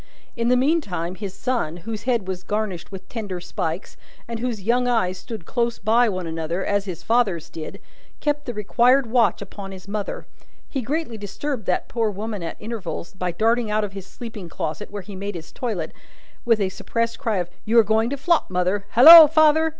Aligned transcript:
In 0.35 0.47
the 0.47 0.57
meantime, 0.57 1.13
his 1.13 1.31
son, 1.35 1.77
whose 1.85 2.05
head 2.05 2.27
was 2.27 2.41
garnished 2.41 2.91
with 2.91 3.07
tenderer 3.07 3.39
spikes, 3.39 3.97
and 4.27 4.39
whose 4.39 4.63
young 4.63 4.87
eyes 4.87 5.19
stood 5.19 5.45
close 5.45 5.77
by 5.77 6.09
one 6.09 6.25
another, 6.25 6.65
as 6.65 6.85
his 6.85 7.03
father's 7.03 7.51
did, 7.51 7.79
kept 8.19 8.45
the 8.47 8.53
required 8.55 9.05
watch 9.05 9.43
upon 9.43 9.71
his 9.71 9.87
mother. 9.87 10.25
He 10.67 10.81
greatly 10.81 11.19
disturbed 11.19 11.67
that 11.67 11.87
poor 11.87 12.09
woman 12.09 12.41
at 12.41 12.57
intervals, 12.59 13.13
by 13.13 13.31
darting 13.31 13.69
out 13.69 13.83
of 13.83 13.93
his 13.93 14.07
sleeping 14.07 14.49
closet, 14.49 14.89
where 14.89 15.03
he 15.03 15.15
made 15.15 15.35
his 15.35 15.51
toilet, 15.51 15.91
with 16.45 16.59
a 16.59 16.69
suppressed 16.69 17.19
cry 17.19 17.37
of 17.37 17.51
"You 17.63 17.77
are 17.77 17.83
going 17.83 18.09
to 18.09 18.17
flop, 18.17 18.49
mother. 18.49 18.87
Halloa, 18.93 19.27
father!" 19.27 19.69